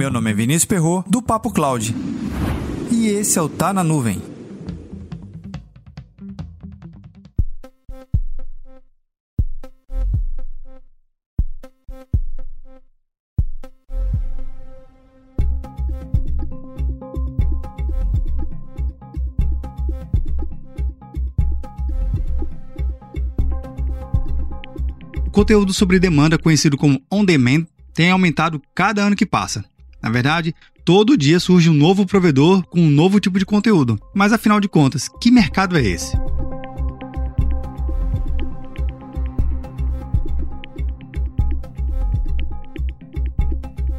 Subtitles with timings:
[0.00, 1.94] Meu nome é Vinícius Perro do Papo Cloud.
[2.90, 4.18] E esse é o Tá na Nuvem.
[25.26, 29.69] O conteúdo sobre demanda, conhecido como on-demand, tem aumentado cada ano que passa.
[30.02, 30.54] Na verdade,
[30.84, 34.00] todo dia surge um novo provedor com um novo tipo de conteúdo.
[34.14, 36.16] Mas afinal de contas, que mercado é esse?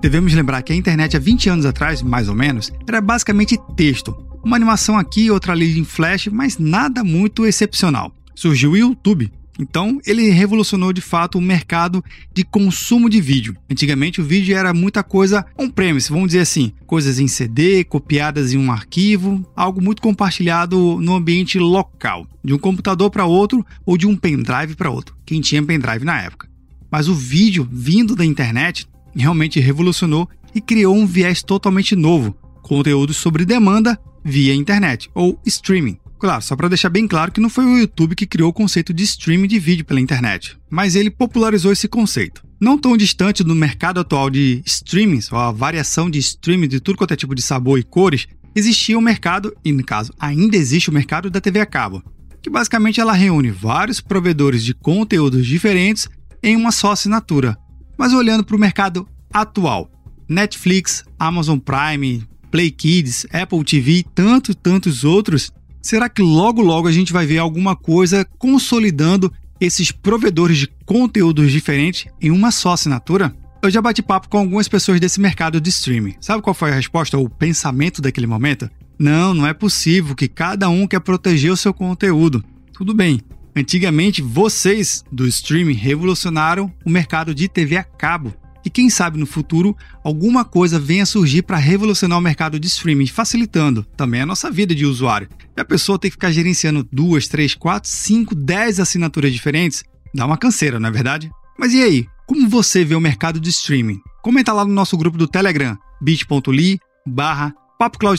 [0.00, 4.12] Devemos lembrar que a internet há 20 anos atrás, mais ou menos, era basicamente texto.
[4.44, 8.12] Uma animação aqui, outra ali em flash, mas nada muito excepcional.
[8.34, 9.30] Surgiu o YouTube,
[9.62, 13.56] então, ele revolucionou de fato o mercado de consumo de vídeo.
[13.70, 18.58] Antigamente, o vídeo era muita coisa on-premise, vamos dizer assim, coisas em CD, copiadas em
[18.58, 24.06] um arquivo, algo muito compartilhado no ambiente local, de um computador para outro ou de
[24.06, 26.48] um pendrive para outro, quem tinha pendrive na época.
[26.90, 33.14] Mas o vídeo vindo da internet realmente revolucionou e criou um viés totalmente novo, conteúdo
[33.14, 36.01] sobre demanda via internet ou streaming.
[36.22, 38.94] Claro, só para deixar bem claro que não foi o YouTube que criou o conceito
[38.94, 42.44] de streaming de vídeo pela internet, mas ele popularizou esse conceito.
[42.60, 46.96] Não tão distante do mercado atual de streamings, ou a variação de streaming de tudo
[46.96, 50.56] quanto é tipo de sabor e cores, existia o um mercado, e no caso ainda
[50.56, 52.00] existe o mercado da TV a cabo,
[52.40, 56.08] que basicamente ela reúne vários provedores de conteúdos diferentes
[56.40, 57.58] em uma só assinatura.
[57.98, 59.90] Mas olhando para o mercado atual,
[60.28, 65.50] Netflix, Amazon Prime, Play Kids, Apple TV e tantos, tantos outros
[65.82, 71.50] Será que logo logo a gente vai ver alguma coisa consolidando esses provedores de conteúdos
[71.50, 73.34] diferentes em uma só assinatura?
[73.60, 76.14] Eu já bati papo com algumas pessoas desse mercado de streaming.
[76.20, 78.70] Sabe qual foi a resposta ou o pensamento daquele momento?
[78.96, 82.44] Não, não é possível que cada um quer proteger o seu conteúdo.
[82.72, 83.20] Tudo bem.
[83.54, 88.32] Antigamente, vocês do streaming revolucionaram o mercado de TV a cabo.
[88.64, 93.06] E quem sabe no futuro alguma coisa venha surgir para revolucionar o mercado de streaming,
[93.06, 95.28] facilitando também a nossa vida de usuário.
[95.56, 99.82] E a pessoa tem que ficar gerenciando duas, três, quatro, cinco, dez assinaturas diferentes,
[100.14, 101.30] dá uma canseira, não é verdade?
[101.58, 102.06] Mas e aí?
[102.26, 104.00] Como você vê o mercado de streaming?
[104.22, 107.52] Comenta lá no nosso grupo do Telegram, bit.ly barra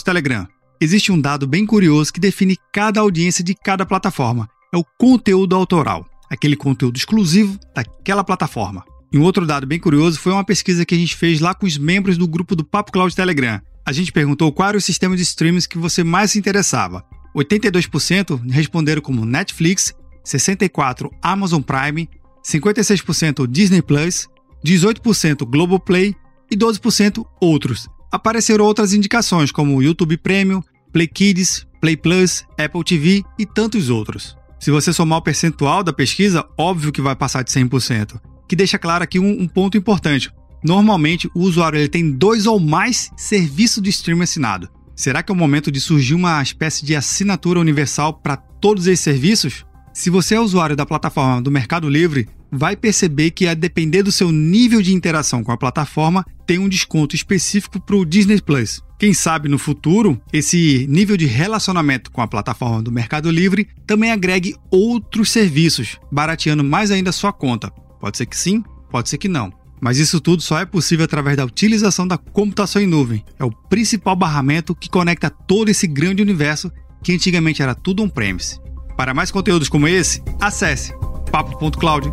[0.04, 0.48] Telegram.
[0.80, 4.50] Existe um dado bem curioso que define cada audiência de cada plataforma.
[4.74, 8.84] É o conteúdo autoral, aquele conteúdo exclusivo daquela plataforma.
[9.14, 11.68] E um outro dado bem curioso foi uma pesquisa que a gente fez lá com
[11.68, 13.62] os membros do grupo do Papo Cloud Telegram.
[13.86, 17.06] A gente perguntou qual era o sistema de streams que você mais se interessava.
[17.36, 19.94] 82% responderam como Netflix,
[20.26, 22.10] 64% Amazon Prime,
[22.44, 24.28] 56% Disney Plus,
[24.66, 26.16] 18% Globoplay
[26.50, 27.88] e 12% outros.
[28.12, 34.36] Apareceram outras indicações como YouTube Premium, Play Kids, Play Plus, Apple TV e tantos outros.
[34.60, 38.78] Se você somar o percentual da pesquisa, óbvio que vai passar de 100% que deixa
[38.78, 40.32] claro aqui um, um ponto importante.
[40.64, 44.70] Normalmente, o usuário ele tem dois ou mais serviços de streaming assinado.
[44.96, 49.04] Será que é o momento de surgir uma espécie de assinatura universal para todos esses
[49.04, 49.66] serviços?
[49.94, 54.12] Se você é usuário da plataforma do Mercado Livre, vai perceber que, a depender do
[54.12, 58.82] seu nível de interação com a plataforma, tem um desconto específico para o Disney Plus.
[59.00, 64.12] Quem sabe no futuro, esse nível de relacionamento com a plataforma do Mercado Livre também
[64.12, 67.72] agregue outros serviços, barateando mais ainda a sua conta.
[68.04, 69.50] Pode ser que sim, pode ser que não.
[69.80, 73.24] Mas isso tudo só é possível através da utilização da computação em nuvem.
[73.40, 76.70] É o principal barramento que conecta todo esse grande universo
[77.02, 78.60] que antigamente era tudo on-premise.
[78.98, 80.94] Para mais conteúdos como esse, acesse
[81.32, 82.12] papo.cloud.